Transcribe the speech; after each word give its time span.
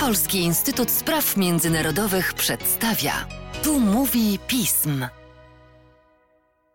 Polski 0.00 0.38
Instytut 0.38 0.90
Spraw 0.90 1.36
Międzynarodowych 1.36 2.34
przedstawia. 2.34 3.12
Tu 3.64 3.80
mówi 3.80 4.38
pism. 4.48 5.06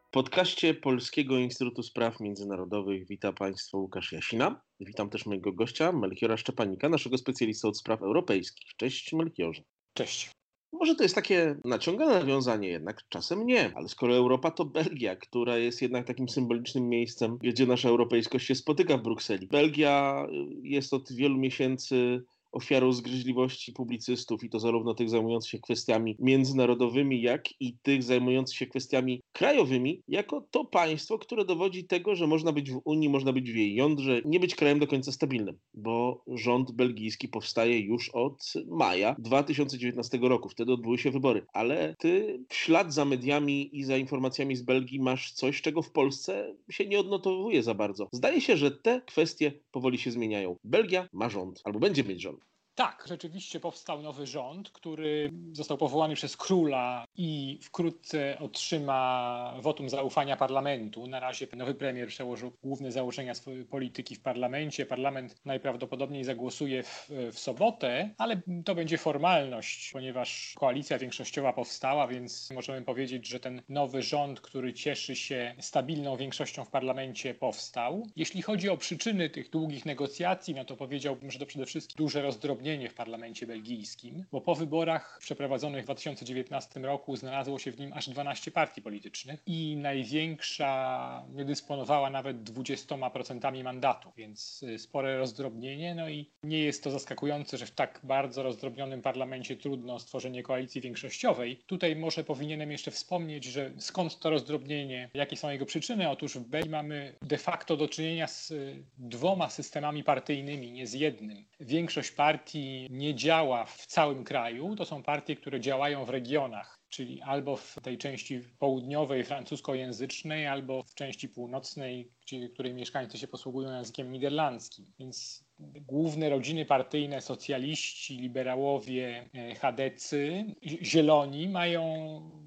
W 0.07 0.11
podcaście 0.11 0.73
Polskiego 0.73 1.37
Instytutu 1.37 1.83
Spraw 1.83 2.19
Międzynarodowych 2.19 3.07
witam 3.07 3.35
Państwa 3.35 3.77
Łukasz 3.77 4.11
Jasina. 4.11 4.61
Witam 4.79 5.09
też 5.09 5.25
mojego 5.25 5.53
gościa 5.53 5.91
Melchiora 5.91 6.37
Szczepanika, 6.37 6.89
naszego 6.89 7.17
specjalista 7.17 7.67
od 7.67 7.77
spraw 7.77 8.01
europejskich. 8.01 8.71
Cześć 8.77 9.13
Melchiorze. 9.13 9.61
Cześć. 9.93 10.31
Może 10.73 10.95
to 10.95 11.03
jest 11.03 11.15
takie 11.15 11.55
naciągane 11.65 12.19
nawiązanie, 12.19 12.69
jednak 12.69 13.01
czasem 13.09 13.45
nie. 13.45 13.71
Ale 13.75 13.87
skoro 13.87 14.15
Europa 14.15 14.51
to 14.51 14.65
Belgia, 14.65 15.15
która 15.15 15.57
jest 15.57 15.81
jednak 15.81 16.07
takim 16.07 16.29
symbolicznym 16.29 16.89
miejscem, 16.89 17.37
gdzie 17.37 17.65
nasza 17.65 17.89
europejskość 17.89 18.47
się 18.47 18.55
spotyka 18.55 18.97
w 18.97 19.03
Brukseli. 19.03 19.47
Belgia 19.47 20.27
jest 20.63 20.93
od 20.93 21.13
wielu 21.13 21.37
miesięcy 21.37 22.23
ofiarą 22.57 22.93
zgryźliwości 22.93 23.73
publicystów 23.73 24.43
i 24.43 24.49
to 24.49 24.59
zarówno 24.59 24.93
tych 24.93 25.09
zajmujących 25.09 25.51
się 25.51 25.59
kwestiami 25.59 26.15
międzynarodowymi, 26.19 27.21
jak 27.21 27.61
i 27.61 27.77
tych 27.81 28.03
zajmujących 28.03 28.57
się 28.57 28.67
kwestiami 28.67 29.21
krajowymi, 29.31 30.01
jako 30.07 30.47
to 30.51 30.65
państwo, 30.65 31.19
które 31.19 31.45
dowodzi 31.45 31.85
tego, 31.85 32.15
że 32.15 32.27
można 32.27 32.51
być 32.51 32.71
w 32.71 32.81
Unii, 32.85 33.09
można 33.09 33.33
być 33.33 33.51
w 33.51 33.55
jej 33.55 33.75
jądrze, 33.75 34.21
nie 34.25 34.39
być 34.39 34.55
krajem 34.55 34.79
do 34.79 34.87
końca 34.87 35.11
stabilnym, 35.11 35.57
bo 35.73 36.23
rząd 36.27 36.71
belgijski 36.71 37.27
powstaje 37.27 37.79
już 37.79 38.09
od 38.09 38.53
maja 38.67 39.15
2019 39.19 40.19
roku. 40.21 40.49
Wtedy 40.49 40.73
odbyły 40.73 40.97
się 40.97 41.11
wybory. 41.11 41.45
Ale 41.53 41.95
ty 41.99 42.39
w 42.49 42.55
ślad 42.55 42.93
za 42.93 43.05
mediami 43.05 43.77
i 43.77 43.83
za 43.83 43.97
informacjami 43.97 44.55
z 44.55 44.61
Belgii 44.61 44.99
masz 44.99 45.31
coś, 45.31 45.61
czego 45.61 45.81
w 45.81 45.91
Polsce 45.91 46.55
się 46.71 46.85
nie 46.85 46.99
odnotowuje 46.99 47.63
za 47.63 47.73
bardzo. 47.73 48.07
Zdaje 48.11 48.41
się, 48.41 48.57
że 48.57 48.71
te 48.71 49.01
kwestie 49.01 49.51
powoli 49.71 49.97
się 49.97 50.11
zmieniają. 50.11 50.55
Belgia 50.63 51.07
ma 51.13 51.29
rząd, 51.29 51.61
albo 51.63 51.79
będzie 51.79 52.03
mieć 52.03 52.21
rząd. 52.21 52.46
Tak, 52.77 53.03
rzeczywiście 53.07 53.59
powstał 53.59 54.01
nowy 54.01 54.27
rząd, 54.27 54.69
który 54.69 55.31
został 55.51 55.77
powołany 55.77 56.15
przez 56.15 56.37
króla 56.37 57.05
i 57.15 57.59
wkrótce 57.61 58.39
otrzyma 58.39 59.53
wotum 59.61 59.89
zaufania 59.89 60.37
parlamentu. 60.37 61.07
Na 61.07 61.19
razie 61.19 61.47
nowy 61.55 61.73
premier 61.73 62.07
przełożył 62.07 62.51
główne 62.63 62.91
założenia 62.91 63.35
swojej 63.35 63.65
polityki 63.65 64.15
w 64.15 64.19
parlamencie. 64.19 64.85
Parlament 64.85 65.35
najprawdopodobniej 65.45 66.23
zagłosuje 66.23 66.83
w, 66.83 67.09
w 67.31 67.39
sobotę, 67.39 68.09
ale 68.17 68.41
to 68.65 68.75
będzie 68.75 68.97
formalność, 68.97 69.89
ponieważ 69.93 70.53
koalicja 70.55 70.97
większościowa 70.97 71.53
powstała, 71.53 72.07
więc 72.07 72.51
możemy 72.51 72.81
powiedzieć, 72.81 73.27
że 73.27 73.39
ten 73.39 73.61
nowy 73.69 74.01
rząd, 74.01 74.41
który 74.41 74.73
cieszy 74.73 75.15
się 75.15 75.55
stabilną 75.59 76.17
większością 76.17 76.65
w 76.65 76.69
parlamencie, 76.69 77.33
powstał. 77.33 78.07
Jeśli 78.15 78.41
chodzi 78.41 78.69
o 78.69 78.77
przyczyny 78.77 79.29
tych 79.29 79.49
długich 79.49 79.85
negocjacji, 79.85 80.53
no 80.55 80.65
to 80.65 80.75
powiedziałbym, 80.75 81.31
że 81.31 81.39
to 81.39 81.45
przede 81.45 81.65
wszystkim 81.65 81.97
duże 81.97 82.21
rozdrobnienie 82.21 82.66
w 82.67 82.93
parlamencie 82.93 83.47
belgijskim, 83.47 84.25
bo 84.31 84.41
po 84.41 84.55
wyborach 84.55 85.17
przeprowadzonych 85.21 85.81
w 85.81 85.85
2019 85.85 86.79
roku 86.79 87.15
znalazło 87.15 87.59
się 87.59 87.71
w 87.71 87.79
nim 87.79 87.93
aż 87.93 88.09
12 88.09 88.51
partii 88.51 88.81
politycznych 88.81 89.41
i 89.45 89.75
największa 89.77 91.23
nie 91.33 91.45
dysponowała 91.45 92.09
nawet 92.09 92.43
20% 92.43 93.63
mandatu, 93.63 94.11
więc 94.17 94.63
y, 94.63 94.79
spore 94.79 95.17
rozdrobnienie. 95.17 95.95
No 95.95 96.09
i 96.09 96.29
nie 96.43 96.59
jest 96.59 96.83
to 96.83 96.91
zaskakujące, 96.91 97.57
że 97.57 97.65
w 97.65 97.71
tak 97.71 97.99
bardzo 98.03 98.43
rozdrobnionym 98.43 99.01
parlamencie 99.01 99.55
trudno 99.55 99.99
stworzenie 99.99 100.43
koalicji 100.43 100.81
większościowej. 100.81 101.59
Tutaj 101.65 101.95
może 101.95 102.23
powinienem 102.23 102.71
jeszcze 102.71 102.91
wspomnieć, 102.91 103.45
że 103.45 103.71
skąd 103.77 104.19
to 104.19 104.29
rozdrobnienie, 104.29 105.09
jakie 105.13 105.37
są 105.37 105.49
jego 105.49 105.65
przyczyny? 105.65 106.09
Otóż 106.09 106.37
w 106.37 106.47
Belgii 106.47 106.71
mamy 106.71 107.15
de 107.21 107.37
facto 107.37 107.77
do 107.77 107.87
czynienia 107.87 108.27
z 108.27 108.51
y, 108.51 108.83
dwoma 108.97 109.49
systemami 109.49 110.03
partyjnymi, 110.03 110.71
nie 110.71 110.87
z 110.87 110.93
jednym. 110.93 111.45
Większość 111.59 112.11
partii 112.11 112.56
partii 112.57 112.87
nie 112.89 113.15
działa 113.15 113.65
w 113.65 113.85
całym 113.85 114.23
kraju, 114.23 114.75
to 114.75 114.85
są 114.85 115.03
partie, 115.03 115.35
które 115.35 115.59
działają 115.59 116.05
w 116.05 116.09
regionach, 116.09 116.79
czyli 116.89 117.21
albo 117.21 117.55
w 117.55 117.75
tej 117.83 117.97
części 117.97 118.41
południowej 118.59 119.23
francuskojęzycznej, 119.23 120.47
albo 120.47 120.83
w 120.83 120.95
części 120.95 121.29
północnej, 121.29 122.11
gdzie, 122.21 122.49
której 122.49 122.73
mieszkańcy 122.73 123.17
się 123.17 123.27
posługują 123.27 123.77
językiem 123.77 124.11
niderlandzkim. 124.11 124.85
Więc 124.99 125.43
główne 125.59 126.29
rodziny 126.29 126.65
partyjne, 126.65 127.21
socjaliści, 127.21 128.17
liberałowie, 128.17 129.29
e, 129.33 129.55
chadecy, 129.55 130.45
zieloni 130.63 131.49
mają, 131.49 131.81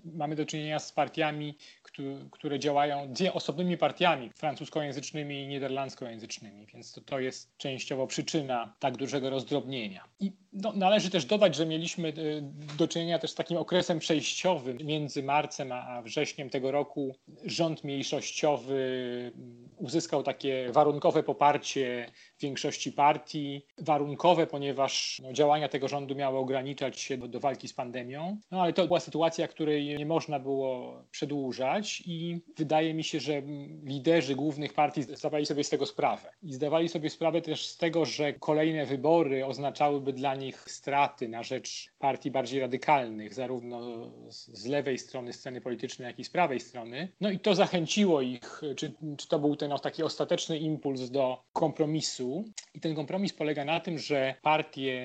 mamy 0.04 0.36
do 0.36 0.46
czynienia 0.46 0.78
z 0.78 0.92
partiami, 0.92 1.54
które 2.30 2.58
działają 2.58 3.12
osobnymi 3.32 3.76
partiami 3.76 4.30
francuskojęzycznymi 4.34 5.42
i 5.42 5.46
niderlandzkojęzycznymi, 5.46 6.66
więc 6.74 6.92
to, 6.92 7.00
to 7.00 7.20
jest 7.20 7.56
częściowo 7.56 8.06
przyczyna 8.06 8.74
tak 8.78 8.96
dużego 8.96 9.30
rozdrobnienia. 9.30 10.04
I 10.20 10.32
no, 10.52 10.72
należy 10.72 11.10
też 11.10 11.24
dodać, 11.24 11.54
że 11.54 11.66
mieliśmy 11.66 12.08
e, 12.08 12.12
do 12.76 12.88
czynienia 12.88 13.18
też 13.18 13.30
z 13.30 13.34
takim 13.34 13.56
okresem 13.56 13.98
przejściowym 13.98 14.76
między 14.76 15.22
marcem 15.22 15.72
a 15.72 16.02
wrześniem 16.02 16.50
tego 16.50 16.70
roku. 16.70 17.16
Rząd 17.44 17.84
mniejszościowy 17.84 18.80
uzyskał 19.76 20.22
takie 20.22 20.72
warunkowe 20.72 21.22
poparcie 21.22 22.06
większości 22.40 22.92
partii. 22.92 23.66
Warunkowe, 23.78 24.46
ponieważ 24.46 25.20
no, 25.22 25.32
działania 25.32 25.68
tego 25.68 25.88
rządu 25.88 26.14
miały 26.14 26.38
ograniczać 26.38 27.00
się 27.00 27.18
do, 27.18 27.28
do, 27.28 27.40
walki 27.40 27.68
z 27.68 27.72
pandemią. 27.72 28.38
No 28.50 28.62
ale 28.62 28.72
to 28.72 28.86
była 28.86 29.00
sytuacja, 29.00 29.48
której 29.48 29.98
nie 29.98 30.06
można 30.06 30.38
było 30.38 31.02
przedłużać 31.10 32.02
i 32.06 32.40
wydaje 32.56 32.94
mi 32.94 33.04
się, 33.04 33.20
że 33.20 33.42
liderzy 33.84 34.34
głównych 34.34 34.74
partii 34.74 35.02
zdawali 35.02 35.46
sobie 35.46 35.64
z 35.64 35.68
tego 35.68 35.86
sprawę. 35.86 36.30
I 36.42 36.52
zdawali 36.52 36.88
sobie 36.88 37.10
sprawę 37.10 37.42
też 37.42 37.66
z 37.66 37.76
tego, 37.76 38.04
że 38.04 38.32
kolejne 38.32 38.86
wybory 38.86 39.46
oznaczałyby 39.46 40.12
dla 40.12 40.34
nich 40.40 40.70
straty 40.70 41.28
na 41.28 41.42
rzecz 41.42 41.92
partii 41.98 42.30
bardziej 42.30 42.60
radykalnych, 42.60 43.34
zarówno 43.34 44.10
z 44.28 44.66
lewej 44.66 44.98
strony 44.98 45.32
sceny 45.32 45.60
politycznej, 45.60 46.06
jak 46.06 46.18
i 46.18 46.24
z 46.24 46.30
prawej 46.30 46.60
strony. 46.60 47.08
No 47.20 47.30
i 47.30 47.38
to 47.38 47.54
zachęciło 47.54 48.20
ich, 48.20 48.60
czy, 48.76 48.94
czy 49.16 49.28
to 49.28 49.38
był 49.38 49.56
ten 49.56 49.72
taki 49.82 50.02
ostateczny 50.02 50.58
impuls 50.58 51.10
do 51.10 51.42
kompromisu. 51.52 52.44
I 52.74 52.80
ten 52.80 52.94
kompromis 52.94 53.32
polega 53.32 53.64
na 53.64 53.80
tym, 53.80 53.98
że 53.98 54.34
partie 54.42 55.00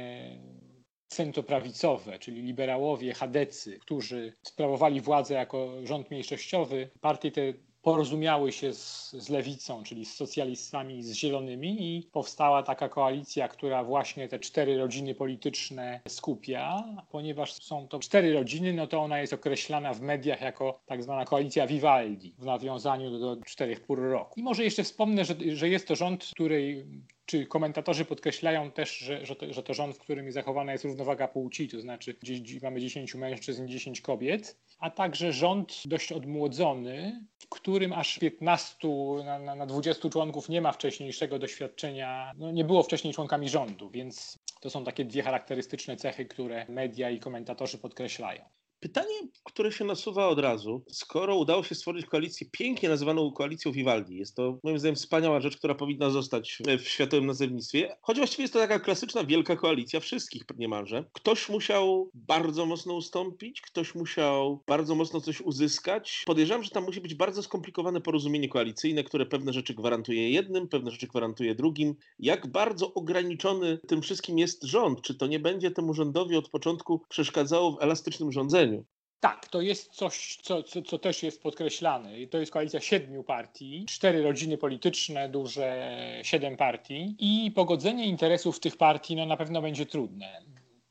centroprawicowe, 1.07 2.19
czyli 2.19 2.41
liberałowie, 2.41 3.13
chadecy, 3.13 3.79
którzy 3.79 4.33
sprawowali 4.43 5.01
władzę 5.01 5.33
jako 5.33 5.71
rząd 5.83 6.11
mniejszościowy, 6.11 6.89
partie 7.01 7.31
te 7.31 7.53
porozumiały 7.85 8.51
się 8.51 8.73
z, 8.73 9.11
z 9.11 9.29
lewicą, 9.29 9.83
czyli 9.83 10.05
z 10.05 10.15
socjalistami, 10.15 11.03
z 11.03 11.13
zielonymi 11.13 11.97
i 11.97 12.03
powstała 12.11 12.63
taka 12.63 12.89
koalicja, 12.89 13.47
która 13.47 13.83
właśnie 13.83 14.27
te 14.27 14.39
cztery 14.39 14.77
rodziny 14.77 15.15
polityczne 15.15 16.01
skupia. 16.07 16.83
Ponieważ 17.11 17.53
są 17.53 17.87
to 17.87 17.99
cztery 17.99 18.33
rodziny, 18.33 18.73
no 18.73 18.87
to 18.87 18.99
ona 18.99 19.19
jest 19.19 19.33
określana 19.33 19.93
w 19.93 20.01
mediach 20.01 20.41
jako 20.41 20.79
tak 20.85 21.03
zwana 21.03 21.25
koalicja 21.25 21.67
Vivaldi 21.67 22.35
w 22.37 22.45
nawiązaniu 22.45 23.19
do, 23.19 23.35
do 23.35 23.45
czterech 23.45 23.81
pór 23.81 24.01
roku. 24.01 24.39
I 24.39 24.43
może 24.43 24.63
jeszcze 24.63 24.83
wspomnę, 24.83 25.25
że, 25.25 25.35
że 25.55 25.69
jest 25.69 25.87
to 25.87 25.95
rząd, 25.95 26.29
który 26.33 26.85
czy 27.25 27.45
komentatorzy 27.45 28.05
podkreślają 28.05 28.71
też, 28.71 28.97
że, 28.97 29.25
że, 29.25 29.35
to, 29.35 29.53
że 29.53 29.63
to 29.63 29.73
rząd, 29.73 29.95
w 29.95 29.99
którym 29.99 30.31
zachowana 30.31 30.71
jest 30.71 30.83
równowaga 30.83 31.27
płci, 31.27 31.67
to 31.67 31.81
znaczy 31.81 32.15
mamy 32.61 32.81
10 32.81 33.15
mężczyzn, 33.15 33.67
10 33.67 34.01
kobiet, 34.01 34.57
a 34.79 34.89
także 34.89 35.33
rząd 35.33 35.81
dość 35.85 36.11
odmłodzony, 36.11 37.25
którym 37.55 37.93
aż 37.93 38.19
15 38.19 38.87
na, 39.25 39.39
na, 39.39 39.55
na 39.55 39.65
20 39.65 40.09
członków 40.09 40.49
nie 40.49 40.61
ma 40.61 40.71
wcześniejszego 40.71 41.39
doświadczenia, 41.39 42.31
no 42.37 42.51
nie 42.51 42.63
było 42.63 42.83
wcześniej 42.83 43.13
członkami 43.13 43.49
rządu, 43.49 43.89
więc 43.89 44.39
to 44.61 44.69
są 44.69 44.83
takie 44.83 45.05
dwie 45.05 45.23
charakterystyczne 45.23 45.97
cechy, 45.97 46.25
które 46.25 46.65
media 46.69 47.09
i 47.09 47.19
komentatorzy 47.19 47.77
podkreślają. 47.77 48.45
Pytanie, 48.79 49.19
które 49.43 49.71
się 49.71 49.85
nasuwa 49.85 50.27
od 50.27 50.39
razu, 50.39 50.83
skoro 50.89 51.35
udało 51.35 51.63
się 51.63 51.75
stworzyć 51.75 52.05
koalicję 52.05 52.47
pięknie 52.51 52.89
nazywaną 52.89 53.31
koalicją 53.31 53.71
Vivaldi, 53.71 54.17
jest 54.17 54.35
to 54.35 54.59
moim 54.63 54.79
zdaniem 54.79 54.95
wspaniała 54.95 55.39
rzecz, 55.41 55.57
która 55.57 55.75
powinna 55.75 56.09
zostać 56.09 56.57
w 56.79 56.87
światowym 56.87 57.25
nazewnictwie, 57.25 57.95
choć 58.01 58.17
właściwie 58.17 58.41
jest 58.41 58.53
to 58.53 58.59
taka 58.59 58.79
klasyczna 58.79 59.23
wielka 59.23 59.55
koalicja 59.55 59.99
wszystkich 59.99 60.43
niemalże. 60.57 61.03
Ktoś 61.13 61.49
musiał 61.49 62.09
bardzo 62.13 62.65
mocno 62.65 62.93
ustąpić, 62.93 63.61
ktoś 63.61 63.95
musiał 63.95 64.63
bardzo 64.67 64.95
mocno 64.95 65.21
coś 65.21 65.41
uzyskać. 65.41 66.23
Podejrzewam, 66.25 66.63
że 66.63 66.69
tam 66.69 66.83
musi 66.83 67.01
być 67.01 67.15
bardzo 67.15 67.43
skomplikowane 67.43 68.01
porozumienie 68.01 68.49
koalicyjne, 68.49 69.03
które 69.03 69.25
pewne 69.25 69.53
rzeczy 69.53 69.73
gwarantuje 69.73 70.29
jednym, 70.29 70.67
pewne 70.67 70.91
rzeczy 70.91 71.07
gwarantuje 71.07 71.55
drugim. 71.55 71.95
Jak 72.19 72.47
bardzo 72.47 72.93
ograniczony 72.93 73.79
tym 73.87 74.01
wszystkim 74.01 74.39
jest 74.39 74.63
rząd? 74.63 75.01
Czy 75.01 75.15
to 75.15 75.27
nie 75.27 75.39
będzie 75.39 75.71
temu 75.71 75.93
rządowi 75.93 76.35
od 76.35 76.49
początku 76.49 77.01
przeszkadzało 77.09 77.71
w 77.71 77.81
elastycznym 77.81 78.31
rządzeniu? 78.31 78.74
Tak, 79.19 79.47
to 79.47 79.61
jest 79.61 79.91
coś, 79.91 80.37
co, 80.41 80.63
co, 80.63 80.81
co, 80.81 80.99
też 80.99 81.23
jest 81.23 81.41
podkreślane. 81.41 82.27
To 82.27 82.37
jest 82.37 82.51
koalicja 82.51 82.79
siedmiu 82.79 83.23
partii, 83.23 83.85
cztery 83.89 84.23
rodziny 84.23 84.57
polityczne, 84.57 85.29
duże 85.29 85.99
siedem 86.23 86.57
partii 86.57 87.15
i 87.19 87.51
pogodzenie 87.51 88.05
interesów 88.05 88.59
tych 88.59 88.77
partii 88.77 89.15
no, 89.15 89.25
na 89.25 89.37
pewno 89.37 89.61
będzie 89.61 89.85
trudne. 89.85 90.41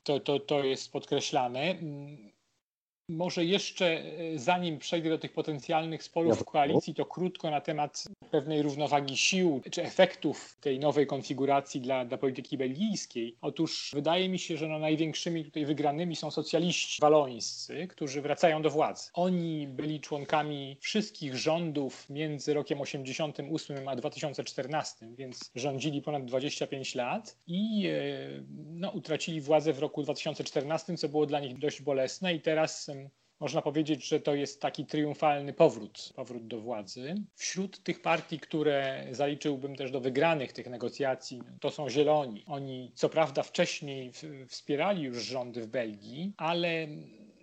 To, 0.03 0.21
to, 0.21 0.41
to 0.41 0.65
jest 0.65 0.93
podkreślane. 0.93 1.75
Może 3.09 3.45
jeszcze 3.45 3.87
e, 3.87 4.39
zanim 4.39 4.79
przejdę 4.79 5.09
do 5.11 5.19
tych 5.19 5.33
potencjalnych 5.33 6.03
sporów 6.03 6.41
w 6.41 6.45
koalicji, 6.45 6.95
to 6.95 7.05
krótko 7.05 7.51
na 7.51 7.61
temat 7.61 8.05
pewnej 8.31 8.63
równowagi 8.63 9.17
sił 9.17 9.61
czy 9.71 9.83
efektów 9.83 10.57
tej 10.61 10.79
nowej 10.79 11.07
konfiguracji 11.07 11.81
dla, 11.81 12.05
dla 12.05 12.19
polityki 12.19 12.59
belgijskiej. 12.59 13.37
Otóż 13.41 13.91
wydaje 13.95 14.29
mi 14.29 14.39
się, 14.39 14.57
że 14.57 14.69
no 14.69 14.79
największymi 14.79 15.45
tutaj 15.45 15.67
wygranymi 15.67 16.17
są 16.17 16.31
socjaliści 16.31 17.01
walońscy, 17.01 17.87
którzy 17.87 18.23
wracają 18.23 18.63
do 18.63 18.71
władzy. 18.71 19.11
Oni 19.15 19.67
byli 19.67 20.01
członkami 20.01 20.77
wszystkich 20.81 21.37
rządów 21.37 22.11
między 22.11 22.55
rokiem 22.55 22.81
88 22.81 23.89
a 23.89 23.97
2014, 23.97 25.07
więc 25.17 25.51
rządzili 25.55 26.03
ponad 26.03 26.25
25 26.25 26.95
lat 26.95 27.37
i 27.47 27.87
e, 27.87 27.93
no, 28.75 28.91
utracili 28.91 29.41
władzę 29.41 29.73
w 29.73 29.79
roku 29.79 30.03
2014, 30.03 30.97
co 30.97 31.09
było 31.09 31.27
dla 31.27 31.41
nich 31.41 31.59
dość 31.59 31.83
bolesne 31.83 32.35
i 32.35 32.41
teraz 32.41 32.94
można 33.45 33.63
powiedzieć, 33.63 34.09
że 34.09 34.21
to 34.21 34.35
jest 34.35 34.61
taki 34.61 34.87
triumfalny 34.87 35.53
powrót, 35.53 36.13
powrót 36.17 36.47
do 36.47 36.61
władzy. 36.61 37.15
Wśród 37.35 37.83
tych 37.83 38.03
partii, 38.03 38.41
które 38.41 39.07
zaliczyłbym 39.11 39.77
też 39.77 39.91
do 39.91 40.01
wygranych 40.01 40.53
tych 40.53 40.67
negocjacji, 40.67 41.43
to 41.61 41.71
są 41.71 41.91
Zieloni. 41.91 42.45
Oni 42.47 42.93
co 42.95 43.09
prawda 43.09 43.43
wcześniej 43.43 44.13
wspierali 44.49 45.03
już 45.03 45.25
rządy 45.25 45.63
w 45.63 45.67
Belgii, 45.67 46.33
ale 46.37 46.89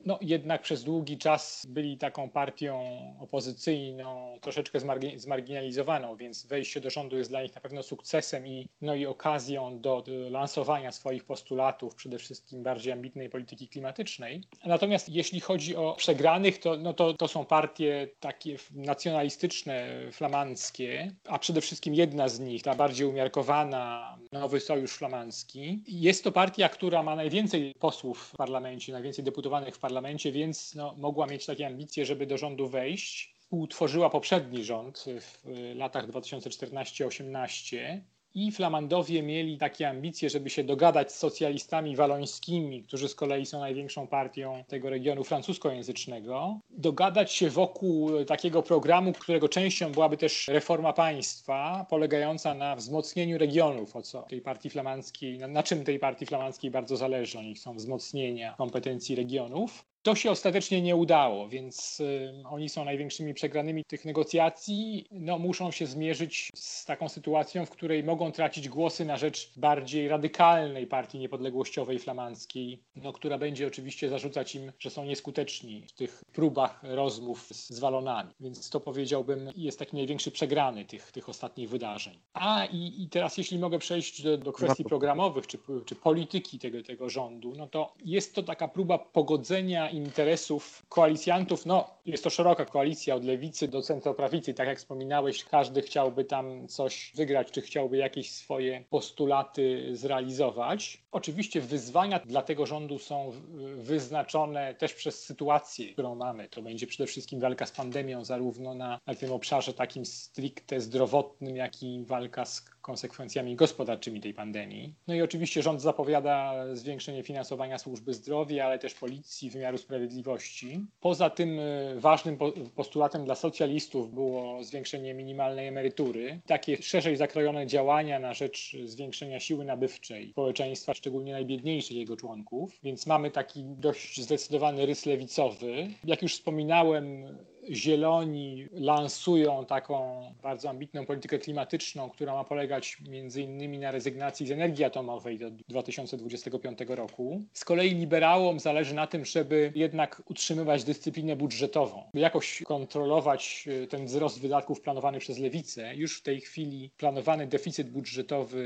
no, 0.06 0.19
jednak 0.21 0.62
przez 0.62 0.83
długi 0.83 1.18
czas 1.18 1.65
byli 1.69 1.98
taką 1.98 2.30
partią 2.30 2.81
opozycyjną, 3.19 4.38
troszeczkę 4.42 4.80
zmarginalizowaną, 5.15 6.15
więc 6.15 6.45
wejście 6.45 6.81
do 6.81 6.89
rządu 6.89 7.18
jest 7.18 7.30
dla 7.30 7.42
nich 7.42 7.56
na 7.56 7.62
pewno 7.62 7.83
sukcesem 7.83 8.48
i, 8.48 8.68
no, 8.81 8.95
i 8.95 9.06
okazją 9.06 9.80
do, 9.80 10.01
do 10.01 10.30
lansowania 10.30 10.92
swoich 10.92 11.24
postulatów, 11.24 11.95
przede 11.95 12.18
wszystkim 12.18 12.63
bardziej 12.63 12.94
ambitnej 12.94 13.30
polityki 13.30 13.68
klimatycznej. 13.68 14.44
Natomiast 14.65 15.09
jeśli 15.09 15.39
chodzi 15.39 15.75
o 15.75 15.94
przegranych, 15.94 16.59
to, 16.59 16.77
no, 16.77 16.94
to, 16.94 17.13
to 17.13 17.27
są 17.27 17.45
partie 17.45 18.07
takie 18.19 18.56
nacjonalistyczne, 18.71 19.88
flamandzkie, 20.12 21.12
a 21.27 21.39
przede 21.39 21.62
wszystkim 21.62 21.95
jedna 21.95 22.30
z 22.30 22.39
nich, 22.39 22.63
ta 22.63 22.75
bardziej 22.75 23.07
umiarkowana, 23.07 24.18
Nowy 24.31 24.59
Sojusz 24.59 24.94
Flamandzki. 24.94 25.83
Jest 25.88 26.24
to 26.24 26.31
partia, 26.31 26.69
która 26.69 27.04
ma 27.04 27.15
najwięcej 27.15 27.74
posłów 27.80 28.24
w 28.33 28.38
parlamencie, 28.38 28.94
najwięcej 28.94 29.25
deputowanych 29.25 29.75
w 29.75 29.80
parlamencie, 29.80 29.91
parlamencie, 29.92 30.32
więc 30.32 30.76
no, 30.76 30.96
mogła 30.98 31.28
mieć 31.28 31.46
takie 31.46 31.68
ambicje, 31.68 32.06
żeby 32.06 32.26
do 32.26 32.38
rządu 32.38 32.68
wejść. 32.68 33.34
Utworzyła 33.50 34.10
poprzedni 34.10 34.64
rząd 34.64 35.06
w 35.20 35.44
latach 35.76 36.08
2014-18 36.08 38.00
i 38.36 38.51
Flamandowie 38.51 39.24
mieli 39.24 39.57
takie 39.57 39.89
ambicje, 39.89 40.30
żeby 40.30 40.50
się 40.50 40.63
dogadać 40.63 41.12
z 41.12 41.18
socjalistami 41.18 41.95
walońskimi, 41.95 42.83
którzy 42.83 43.07
z 43.10 43.16
kolei 43.16 43.45
są 43.45 43.60
największą 43.60 44.07
partią 44.07 44.63
tego 44.68 44.89
regionu 44.89 45.24
francuskojęzycznego, 45.24 46.60
dogadać 46.69 47.31
się 47.31 47.50
wokół 47.50 48.25
takiego 48.25 48.63
programu, 48.63 49.13
którego 49.13 49.50
częścią 49.50 49.92
byłaby 49.92 50.18
też 50.18 50.48
reforma 50.48 50.94
państwa, 50.94 51.86
polegająca 51.89 52.54
na 52.54 52.75
wzmocnieniu 52.75 53.38
regionów, 53.38 53.95
o 53.95 54.01
co 54.01 54.22
tej 54.22 54.42
partii 54.42 54.69
flamandzkiej, 54.69 55.38
na, 55.38 55.48
na 55.48 55.63
czym 55.63 55.83
tej 55.83 56.00
partii 56.00 56.25
flamandzkiej 56.25 56.72
bardzo 56.72 56.98
zależy. 56.98 57.39
Oni 57.39 57.56
chcą 57.56 57.75
wzmocnienia 57.75 58.54
kompetencji 58.57 59.16
regionów. 59.16 59.91
To 60.03 60.15
się 60.15 60.31
ostatecznie 60.31 60.81
nie 60.81 60.95
udało, 60.95 61.50
więc 61.50 62.00
y, 62.00 62.33
oni 62.50 62.69
są 62.69 62.86
największymi 62.86 63.33
przegranymi 63.33 63.86
tych 63.86 64.06
negocjacji. 64.06 65.06
No, 65.12 65.39
muszą 65.39 65.71
się 65.71 65.86
zmierzyć 65.86 66.51
z 66.56 66.86
taką 66.86 67.09
sytuacją, 67.09 67.65
w 67.65 67.69
której 67.69 68.03
mogą 68.03 68.31
tracić 68.31 68.69
głosy 68.69 69.06
na 69.06 69.18
rzecz 69.18 69.51
bardziej 69.56 70.07
radykalnej 70.07 70.88
partii 70.88 71.19
niepodległościowej 71.19 72.00
flamandzkiej, 72.00 72.83
no, 72.95 73.13
która 73.13 73.38
będzie 73.38 73.68
oczywiście 73.68 74.09
zarzucać 74.09 74.56
im, 74.56 74.71
że 74.80 74.89
są 74.89 75.06
nieskuteczni 75.06 75.83
w 75.88 75.92
tych 75.92 76.24
próbach 76.33 76.80
rozmów 76.83 77.47
z, 77.51 77.69
z 77.69 77.80
walonami. 77.80 78.31
Więc 78.39 78.69
to 78.69 78.80
powiedziałbym 78.80 79.50
jest 79.56 79.80
taki 79.80 79.95
największy 79.95 80.31
przegrany 80.31 80.86
tych, 80.86 81.12
tych 81.12 81.30
ostatnich 81.30 81.69
wydarzeń. 81.69 82.19
A 82.33 82.65
i, 82.65 83.04
i 83.04 83.09
teraz, 83.09 83.38
jeśli 83.38 83.59
mogę 83.59 83.80
przejść 83.80 84.21
do, 84.21 84.38
do 84.38 84.54
kwestii 84.54 84.83
programowych 84.83 85.47
czy, 85.47 85.57
czy 85.86 85.95
polityki 85.95 86.59
tego, 86.59 86.83
tego 86.83 87.09
rządu, 87.09 87.54
no 87.57 87.68
to 87.68 87.94
jest 88.06 88.36
to 88.36 88.44
taka 88.44 88.68
próba 88.68 88.97
pogodzenia 88.97 89.91
interesów 89.94 90.86
koalicjantów. 90.90 91.66
No, 91.66 91.90
jest 92.06 92.24
to 92.24 92.30
szeroka 92.30 92.66
koalicja 92.66 93.16
od 93.16 93.26
lewicy 93.26 93.68
do 93.68 93.82
centroprawicy. 93.82 94.54
Tak 94.54 94.68
jak 94.68 94.78
wspominałeś, 94.78 95.46
każdy 95.46 95.82
chciałby 95.82 96.26
tam 96.26 96.68
coś 96.68 97.12
wygrać, 97.16 97.52
czy 97.52 97.62
chciałby 97.62 97.98
jakieś 97.98 98.32
swoje 98.32 98.84
postulaty 98.90 99.90
zrealizować. 99.92 101.02
Oczywiście 101.12 101.62
wyzwania 101.62 102.20
dla 102.20 102.42
tego 102.42 102.66
rządu 102.66 103.00
są 103.00 103.32
wyznaczone 103.76 104.76
też 104.76 104.94
przez 104.94 105.24
sytuację, 105.24 105.94
którą 105.94 106.16
mamy. 106.16 106.50
To 106.50 106.62
będzie 106.62 106.88
przede 106.88 107.08
wszystkim 107.08 107.40
walka 107.40 107.66
z 107.66 107.72
pandemią, 107.72 108.26
zarówno 108.26 108.74
na, 108.74 109.00
na 109.08 109.16
tym 109.16 109.32
obszarze 109.32 109.74
takim 109.74 110.06
stricte 110.06 110.82
zdrowotnym, 110.82 111.56
jak 111.56 111.84
i 111.84 112.04
walka 112.06 112.46
z 112.46 112.62
konsekwencjami 112.81 113.56
gospodarczymi 113.56 114.22
tej 114.22 114.33
pandemii. 114.33 114.94
No 115.07 115.13
i 115.13 115.22
oczywiście 115.22 115.63
rząd 115.63 115.81
zapowiada 115.81 116.66
zwiększenie 116.75 117.24
finansowania 117.24 117.78
służby 117.78 118.13
zdrowia, 118.13 118.66
ale 118.66 118.80
też 118.80 118.94
policji, 118.94 119.50
wymiaru 119.50 119.78
sprawiedliwości. 119.78 120.86
Poza 121.00 121.30
tym 121.30 121.60
e, 121.60 121.95
ważnym 122.00 122.38
postulatem 122.75 123.25
dla 123.25 123.36
socjalistów 123.36 124.13
było 124.13 124.63
zwiększenie 124.63 125.13
minimalnej 125.13 125.68
emerytury. 125.68 126.42
Takie 126.45 126.81
szerzej 126.81 127.16
zakrojone 127.16 127.68
działania 127.68 128.19
na 128.19 128.33
rzecz 128.33 128.78
zwiększenia 128.86 129.39
siły 129.39 129.66
nabywczej 129.66 130.31
społeczeństwa, 130.31 130.94
szczególnie 130.94 131.31
najbiedniejszych 131.31 131.98
jego 131.98 132.18
członków. 132.18 132.80
Więc 132.83 133.07
mamy 133.07 133.31
taki 133.31 133.63
dość 133.66 134.22
zdecydowany 134.22 134.86
rys 134.86 135.06
lewicowy. 135.06 135.88
Jak 136.04 136.22
już 136.22 136.33
wspominałem, 136.33 137.38
Zieloni 137.69 138.68
lansują 138.72 139.66
taką 139.66 140.24
bardzo 140.44 140.69
ambitną 140.69 141.06
politykę 141.06 141.40
klimatyczną, 141.40 142.10
która 142.10 142.34
ma 142.34 142.44
polegać 142.44 142.98
między 143.10 143.42
innymi 143.42 143.80
na 143.80 143.92
rezygnacji 143.92 144.48
z 144.48 144.52
energii 144.52 144.84
atomowej 144.84 145.40
do 145.40 145.52
2025 145.52 146.80
roku. 146.88 147.42
Z 147.54 147.66
kolei 147.66 147.96
liberałom 147.96 148.60
zależy 148.60 148.96
na 148.96 149.08
tym, 149.08 149.25
żeby 149.25 149.72
jednak 149.75 150.22
utrzymywać 150.25 150.84
dyscyplinę 150.84 151.36
budżetową, 151.36 152.04
jakoś 152.13 152.62
kontrolować 152.66 153.66
e, 153.84 153.88
ten 153.88 154.06
wzrost 154.06 154.42
wydatków 154.42 154.81
planowany 154.81 155.19
przez 155.19 155.40
lewicę. 155.40 155.96
Już 155.96 156.19
w 156.19 156.24
tej 156.24 156.42
chwili 156.42 156.90
planowany 156.98 157.48
deficyt 157.48 157.90
budżetowy 157.90 158.62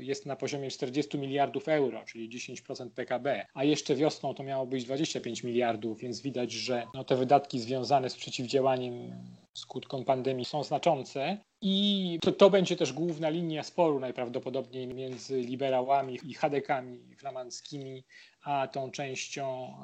jest 0.00 0.26
na 0.26 0.36
poziomie 0.36 0.70
40 0.70 1.18
miliardów 1.18 1.68
euro, 1.68 2.04
czyli 2.06 2.28
10% 2.28 2.90
PKB, 2.90 3.46
a 3.54 3.64
jeszcze 3.64 3.94
wiosną 3.94 4.34
to 4.34 4.42
miało 4.42 4.66
być 4.66 4.84
25 4.84 5.44
miliardów, 5.44 6.00
więc 6.00 6.20
widać, 6.20 6.52
że 6.52 6.86
no, 6.94 7.04
te 7.04 7.16
wydatki 7.16 7.60
związane 7.60 8.10
z 8.10 8.14
przeciwdziałaniem 8.16 8.35
przeciwdziałaniem 8.36 9.12
skutkom 9.54 10.04
pandemii 10.04 10.44
są 10.44 10.64
znaczące. 10.64 11.38
I 11.60 12.18
to, 12.22 12.32
to 12.32 12.50
będzie 12.50 12.76
też 12.76 12.92
główna 12.92 13.28
linia 13.28 13.62
sporu 13.62 14.00
najprawdopodobniej 14.00 14.86
między 14.86 15.40
liberałami 15.40 16.18
i 16.24 16.34
hadekami 16.34 17.16
flamandzkimi, 17.16 18.04
a 18.42 18.68
tą 18.68 18.90
częścią, 18.90 19.74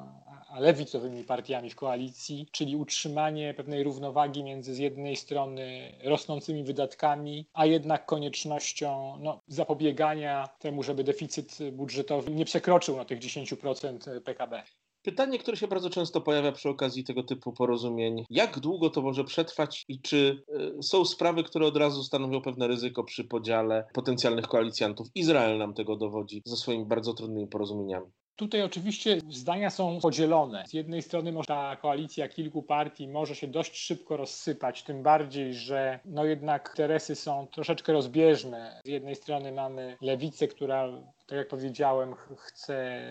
a 0.49 0.59
lewicowymi 0.59 1.23
partiami 1.23 1.69
w 1.69 1.75
koalicji, 1.75 2.47
czyli 2.51 2.75
utrzymanie 2.75 3.53
pewnej 3.53 3.83
równowagi 3.83 4.43
między 4.43 4.75
z 4.75 4.77
jednej 4.77 5.15
strony 5.15 5.91
rosnącymi 6.03 6.63
wydatkami, 6.63 7.47
a 7.53 7.65
jednak 7.65 8.05
koniecznością 8.05 9.17
no, 9.19 9.39
zapobiegania 9.47 10.49
temu, 10.59 10.83
żeby 10.83 11.03
deficyt 11.03 11.57
budżetowy 11.71 12.31
nie 12.31 12.45
przekroczył 12.45 12.97
no, 12.97 13.05
tych 13.05 13.19
10% 13.19 14.21
PKB. 14.21 14.63
Pytanie, 15.03 15.39
które 15.39 15.57
się 15.57 15.67
bardzo 15.67 15.89
często 15.89 16.21
pojawia 16.21 16.51
przy 16.51 16.69
okazji 16.69 17.03
tego 17.03 17.23
typu 17.23 17.53
porozumień, 17.53 18.25
jak 18.29 18.59
długo 18.59 18.89
to 18.89 19.01
może 19.01 19.23
przetrwać 19.23 19.85
i 19.87 20.01
czy 20.01 20.43
y, 20.79 20.83
są 20.83 21.05
sprawy, 21.05 21.43
które 21.43 21.65
od 21.65 21.77
razu 21.77 22.03
stanowią 22.03 22.41
pewne 22.41 22.67
ryzyko 22.67 23.03
przy 23.03 23.23
podziale 23.23 23.87
potencjalnych 23.93 24.47
koalicjantów? 24.47 25.07
Izrael 25.15 25.57
nam 25.57 25.73
tego 25.73 25.95
dowodzi 25.95 26.41
ze 26.45 26.55
swoimi 26.55 26.85
bardzo 26.85 27.13
trudnymi 27.13 27.47
porozumieniami. 27.47 28.05
Tutaj 28.35 28.61
oczywiście 28.61 29.17
zdania 29.29 29.69
są 29.69 29.99
podzielone. 30.01 30.63
Z 30.67 30.73
jednej 30.73 31.01
strony 31.01 31.33
ta 31.47 31.75
koalicja 31.75 32.29
kilku 32.29 32.63
partii 32.63 33.07
może 33.07 33.35
się 33.35 33.47
dość 33.47 33.77
szybko 33.77 34.17
rozsypać, 34.17 34.83
tym 34.83 35.03
bardziej, 35.03 35.53
że 35.53 35.99
no 36.05 36.25
jednak 36.25 36.69
interesy 36.69 37.15
są 37.15 37.47
troszeczkę 37.47 37.93
rozbieżne. 37.93 38.81
Z 38.85 38.89
jednej 38.89 39.15
strony 39.15 39.51
mamy 39.51 39.97
lewicę, 40.01 40.47
która 40.47 40.89
tak 41.27 41.37
jak 41.37 41.47
powiedziałem, 41.47 42.15
chce 42.37 43.01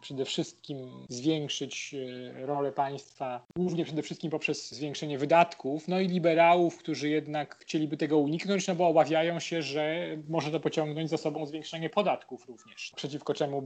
przede 0.00 0.24
wszystkim 0.24 1.06
zwiększyć 1.08 1.94
e, 1.94 2.46
rolę 2.46 2.72
państwa, 2.72 3.46
głównie 3.56 3.84
przede 3.84 4.02
wszystkim 4.02 4.30
poprzez 4.30 4.70
zwiększenie 4.70 5.18
wydatków, 5.18 5.88
no 5.88 6.00
i 6.00 6.08
liberałów, 6.08 6.78
którzy 6.78 7.08
jednak 7.08 7.56
chcieliby 7.56 7.96
tego 7.96 8.18
uniknąć, 8.18 8.66
no 8.66 8.74
bo 8.74 8.88
obawiają 8.88 9.40
się, 9.40 9.62
że 9.62 10.06
może 10.28 10.50
to 10.50 10.60
pociągnąć 10.60 11.10
za 11.10 11.16
sobą 11.16 11.46
zwiększenie 11.46 11.90
podatków 11.90 12.46
również, 12.46 12.92
przeciwko 12.96 13.34
czemu 13.34 13.62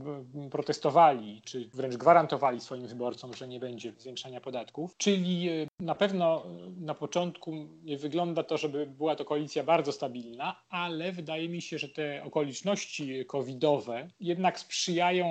protestowali, 0.51 1.41
czy 1.45 1.69
wręcz 1.73 1.97
gwarantowali 1.97 2.61
swoim 2.61 2.87
wyborcom, 2.87 3.33
że 3.33 3.47
nie 3.47 3.59
będzie 3.59 3.93
zwiększania 3.97 4.41
podatków. 4.41 4.97
Czyli 4.97 5.49
e, 5.49 5.67
na 5.79 5.95
pewno 5.95 6.45
na 6.77 6.93
początku 6.93 7.51
nie 7.83 7.97
wygląda 7.97 8.43
to, 8.43 8.57
żeby 8.57 8.85
była 8.85 9.15
to 9.15 9.25
koalicja 9.25 9.63
bardzo 9.63 9.91
stabilna, 9.91 10.61
ale 10.69 11.11
wydaje 11.11 11.49
mi 11.49 11.61
się, 11.61 11.77
że 11.77 11.89
te 11.89 12.23
okoliczności 12.23 13.25
covidowe, 13.25 13.94
jednak 14.19 14.59
sprzyjają 14.59 15.27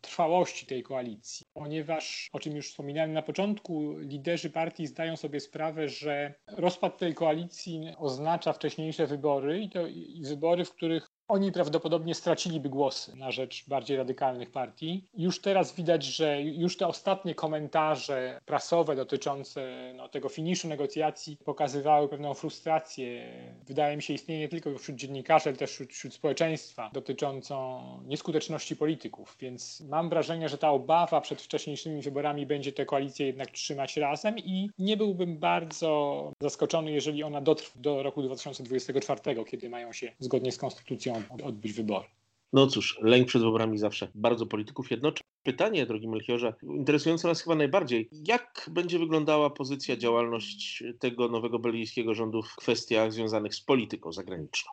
trwałości 0.00 0.66
tej 0.66 0.82
koalicji, 0.82 1.46
ponieważ, 1.52 2.28
o 2.32 2.38
czym 2.40 2.56
już 2.56 2.70
wspominałem 2.70 3.12
na 3.12 3.22
początku, 3.22 3.98
liderzy 3.98 4.50
partii 4.50 4.86
zdają 4.86 5.16
sobie 5.16 5.40
sprawę, 5.40 5.88
że 5.88 6.34
rozpad 6.46 6.98
tej 6.98 7.14
koalicji 7.14 7.94
oznacza 7.98 8.52
wcześniejsze 8.52 9.06
wybory 9.06 9.60
i 9.60 9.70
to 9.70 9.86
i 9.86 10.22
wybory, 10.28 10.64
w 10.64 10.74
których 10.74 11.09
oni 11.30 11.52
prawdopodobnie 11.52 12.14
straciliby 12.14 12.68
głosy 12.68 13.16
na 13.16 13.30
rzecz 13.30 13.64
bardziej 13.68 13.96
radykalnych 13.96 14.50
partii. 14.50 15.04
Już 15.14 15.40
teraz 15.40 15.74
widać, 15.74 16.04
że 16.04 16.42
już 16.42 16.76
te 16.76 16.86
ostatnie 16.86 17.34
komentarze 17.34 18.40
prasowe 18.46 18.96
dotyczące 18.96 19.92
no, 19.96 20.08
tego 20.08 20.28
finiszu 20.28 20.68
negocjacji 20.68 21.36
pokazywały 21.44 22.08
pewną 22.08 22.34
frustrację. 22.34 23.32
Wydaje 23.66 23.96
mi 23.96 24.02
się 24.02 24.14
istnieje 24.14 24.40
nie 24.40 24.48
tylko 24.48 24.78
wśród 24.78 24.96
dziennikarzy, 24.96 25.48
ale 25.48 25.58
też 25.58 25.70
wśród, 25.70 25.92
wśród 25.92 26.14
społeczeństwa 26.14 26.90
dotyczącą 26.92 27.80
nieskuteczności 28.06 28.76
polityków. 28.76 29.36
Więc 29.40 29.80
mam 29.80 30.08
wrażenie, 30.08 30.48
że 30.48 30.58
ta 30.58 30.70
obawa 30.70 31.20
przed 31.20 31.42
wcześniejszymi 31.42 32.02
wyborami 32.02 32.46
będzie 32.46 32.72
tę 32.72 32.86
koalicję 32.86 33.26
jednak 33.26 33.50
trzymać 33.50 33.96
razem 33.96 34.38
i 34.38 34.70
nie 34.78 34.96
byłbym 34.96 35.38
bardzo 35.38 36.32
zaskoczony, 36.40 36.92
jeżeli 36.92 37.22
ona 37.22 37.40
dotrwa 37.40 37.80
do 37.80 38.02
roku 38.02 38.22
2024, 38.22 39.44
kiedy 39.44 39.70
mają 39.70 39.92
się 39.92 40.12
zgodnie 40.18 40.52
z 40.52 40.58
konstytucją 40.58 41.19
odbyć 41.44 41.72
wybory. 41.72 42.08
No 42.52 42.66
cóż, 42.66 42.98
lęk 43.02 43.28
przed 43.28 43.42
wyborami 43.42 43.78
zawsze 43.78 44.08
bardzo 44.14 44.46
polityków 44.46 44.90
jednoczy. 44.90 45.24
Pytanie, 45.42 45.86
drogi 45.86 46.08
Melchiorze, 46.08 46.54
interesujące 46.62 47.28
nas 47.28 47.42
chyba 47.42 47.56
najbardziej. 47.56 48.08
Jak 48.12 48.70
będzie 48.72 48.98
wyglądała 48.98 49.50
pozycja, 49.50 49.96
działalność 49.96 50.84
tego 50.98 51.28
nowego 51.28 51.58
belgijskiego 51.58 52.14
rządu 52.14 52.42
w 52.42 52.56
kwestiach 52.56 53.12
związanych 53.12 53.54
z 53.54 53.60
polityką 53.60 54.12
zagraniczną? 54.12 54.72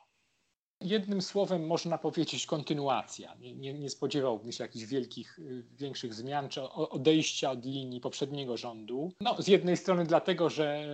Jednym 0.81 1.21
słowem 1.21 1.67
można 1.67 1.97
powiedzieć 1.97 2.45
kontynuacja. 2.45 3.35
Nie, 3.39 3.55
nie, 3.55 3.73
nie, 3.73 3.89
spodziewałbym 3.89 4.51
się 4.51 4.63
jakichś 4.63 4.85
wielkich, 4.85 5.39
y, 5.39 5.63
większych 5.77 6.13
zmian 6.13 6.49
czy 6.49 6.61
odejścia 6.69 7.51
od 7.51 7.65
linii 7.65 8.01
poprzedniego 8.01 8.57
rządu. 8.57 9.11
No, 9.21 9.41
z 9.41 9.47
jednej 9.47 9.77
strony 9.77 10.05
dlatego, 10.05 10.49
że 10.49 10.85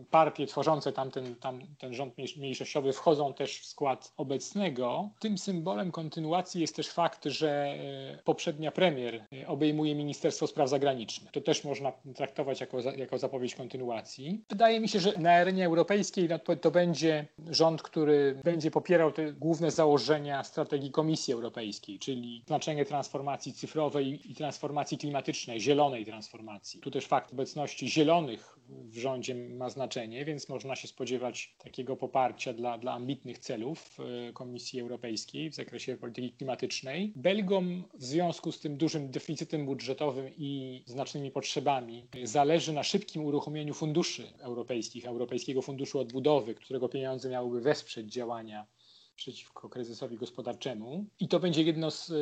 y, 0.00 0.04
partie 0.10 0.46
tworzące 0.46 0.92
tamten, 0.92 1.34
tam, 1.34 1.60
ten 1.78 1.94
rząd 1.94 2.14
mniejszościowy 2.36 2.92
wchodzą 2.92 3.34
też 3.34 3.60
w 3.60 3.66
skład 3.66 4.12
obecnego. 4.16 5.10
Tym 5.18 5.38
symbolem 5.38 5.92
kontynuacji 5.92 6.60
jest 6.60 6.76
też 6.76 6.88
fakt, 6.88 7.24
że 7.24 7.74
y, 8.20 8.22
poprzednia 8.24 8.72
premier 8.72 9.24
obejmuje 9.46 9.94
Ministerstwo 9.94 10.46
Spraw 10.46 10.68
Zagranicznych. 10.68 11.32
To 11.32 11.40
też 11.40 11.64
można 11.64 11.92
traktować 12.14 12.60
jako, 12.60 12.80
jako 12.80 13.18
zapowiedź 13.18 13.54
kontynuacji. 13.54 14.44
Wydaje 14.48 14.80
mi 14.80 14.88
się, 14.88 15.00
że 15.00 15.12
na 15.18 15.32
arenie 15.32 15.66
europejskiej 15.66 16.28
no, 16.28 16.56
to 16.56 16.70
będzie 16.70 17.26
rząd, 17.50 17.82
który 17.82 18.40
będzie 18.44 18.70
popierał 18.70 19.09
te 19.12 19.32
główne 19.32 19.70
założenia 19.70 20.44
strategii 20.44 20.90
Komisji 20.90 21.34
Europejskiej, 21.34 21.98
czyli 21.98 22.42
znaczenie 22.46 22.84
transformacji 22.84 23.52
cyfrowej 23.52 24.30
i 24.32 24.34
transformacji 24.34 24.98
klimatycznej, 24.98 25.60
zielonej 25.60 26.06
transformacji. 26.06 26.80
Tu 26.80 26.90
też 26.90 27.06
fakt 27.06 27.32
obecności 27.32 27.88
zielonych 27.90 28.58
w 28.68 28.98
rządzie 28.98 29.34
ma 29.34 29.70
znaczenie, 29.70 30.24
więc 30.24 30.48
można 30.48 30.76
się 30.76 30.88
spodziewać 30.88 31.54
takiego 31.58 31.96
poparcia 31.96 32.52
dla, 32.52 32.78
dla 32.78 32.92
ambitnych 32.92 33.38
celów 33.38 33.98
e, 34.28 34.32
Komisji 34.32 34.80
Europejskiej 34.80 35.50
w 35.50 35.54
zakresie 35.54 35.96
polityki 35.96 36.32
klimatycznej. 36.32 37.12
Belgom 37.16 37.84
w 37.94 38.04
związku 38.04 38.52
z 38.52 38.60
tym 38.60 38.76
dużym 38.76 39.10
deficytem 39.10 39.66
budżetowym 39.66 40.30
i 40.36 40.82
znacznymi 40.86 41.30
potrzebami 41.30 42.06
zależy 42.22 42.72
na 42.72 42.82
szybkim 42.82 43.24
uruchomieniu 43.24 43.74
funduszy 43.74 44.32
europejskich, 44.40 45.04
Europejskiego 45.06 45.62
Funduszu 45.62 45.98
Odbudowy, 45.98 46.54
którego 46.54 46.88
pieniądze 46.88 47.28
miałyby 47.28 47.60
wesprzeć 47.60 48.12
działania 48.12 48.66
przeciwko 49.20 49.68
kryzysowi 49.68 50.16
gospodarczemu. 50.16 51.04
I 51.20 51.28
to 51.28 51.40
będzie 51.40 51.62
jedno 51.62 51.90
z 51.90 52.12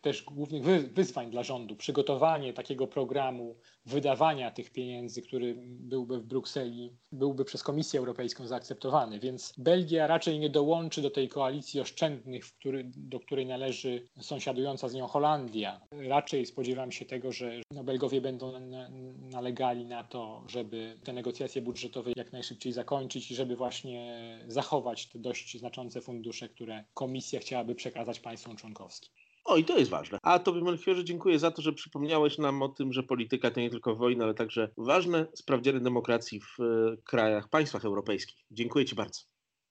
też 0.00 0.22
głównych 0.22 0.64
wyzwań 0.92 1.30
dla 1.30 1.42
rządu 1.42 1.76
przygotowanie 1.76 2.52
takiego 2.52 2.86
programu 2.86 3.56
wydawania 3.86 4.50
tych 4.50 4.70
pieniędzy, 4.70 5.22
który 5.22 5.54
byłby 5.66 6.20
w 6.20 6.24
Brukseli, 6.24 6.96
byłby 7.12 7.44
przez 7.44 7.62
Komisję 7.62 8.00
Europejską 8.00 8.46
zaakceptowany. 8.46 9.18
Więc 9.20 9.54
Belgia 9.58 10.06
raczej 10.06 10.38
nie 10.38 10.50
dołączy 10.50 11.02
do 11.02 11.10
tej 11.10 11.28
koalicji 11.28 11.80
oszczędnych, 11.80 12.44
który, 12.44 12.90
do 12.96 13.20
której 13.20 13.46
należy 13.46 14.08
sąsiadująca 14.20 14.88
z 14.88 14.94
nią 14.94 15.06
Holandia. 15.06 15.80
Raczej 15.90 16.46
spodziewam 16.46 16.92
się 16.92 17.04
tego, 17.04 17.32
że 17.32 17.60
no, 17.70 17.84
Belgowie 17.84 18.20
będą 18.20 18.60
na, 18.60 18.88
nalegali 19.30 19.84
na 19.84 20.04
to, 20.04 20.44
żeby 20.48 20.98
te 21.04 21.12
negocjacje 21.12 21.62
budżetowe 21.62 22.10
jak 22.16 22.32
najszybciej 22.32 22.72
zakończyć 22.72 23.30
i 23.30 23.34
żeby 23.34 23.56
właśnie 23.56 24.38
zachować 24.48 25.08
te 25.08 25.18
dość 25.18 25.58
znaczące 25.58 26.00
fundusze, 26.00 26.48
które 26.48 26.84
Komisja 26.94 27.40
chciałaby 27.40 27.74
przekazać 27.74 28.20
państwom 28.20 28.56
członkowskim. 28.56 29.23
O, 29.44 29.56
i 29.56 29.64
to 29.64 29.78
jest 29.78 29.90
ważne. 29.90 30.18
A 30.22 30.38
Tobie, 30.38 30.60
Melchiorze, 30.60 31.04
dziękuję 31.04 31.38
za 31.38 31.50
to, 31.50 31.62
że 31.62 31.72
przypomniałeś 31.72 32.38
nam 32.38 32.62
o 32.62 32.68
tym, 32.68 32.92
że 32.92 33.02
polityka 33.02 33.50
to 33.50 33.60
nie 33.60 33.70
tylko 33.70 33.96
wojna, 33.96 34.24
ale 34.24 34.34
także 34.34 34.70
ważne 34.76 35.26
sprawdziany 35.34 35.80
demokracji 35.80 36.40
w 36.40 36.60
e, 36.60 36.96
krajach, 37.04 37.48
państwach 37.48 37.84
europejskich. 37.84 38.36
Dziękuję 38.50 38.84
Ci 38.84 38.94
bardzo. 38.94 39.20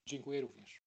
Dziękuję 0.08 0.42
również. 0.42 0.83